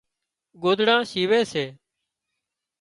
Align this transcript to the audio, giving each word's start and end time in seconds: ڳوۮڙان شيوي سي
ڳوۮڙان 0.61 1.01
شيوي 1.11 1.39
سي 1.51 1.65